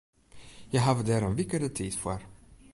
Hja 0.69 0.79
hawwe 0.85 1.03
dêr 1.07 1.23
in 1.27 1.37
wike 1.37 1.57
de 1.63 1.69
tiid 1.75 1.95
foar. 2.01 2.21